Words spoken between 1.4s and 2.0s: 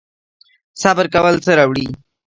څه راوړي؟